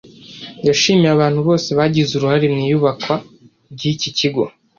[0.67, 3.15] yashimiye abantu bose bagize uruhare mu iyubakwa
[3.73, 4.43] ry’iki kigo